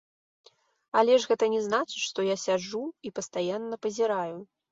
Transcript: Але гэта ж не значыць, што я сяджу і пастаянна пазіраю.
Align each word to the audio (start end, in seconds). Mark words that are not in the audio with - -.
Але 1.01 1.17
гэта 1.31 1.43
ж 1.49 1.49
не 1.55 1.59
значыць, 1.67 2.01
што 2.07 2.25
я 2.29 2.37
сяджу 2.45 2.83
і 3.09 3.13
пастаянна 3.19 3.75
пазіраю. 3.87 4.37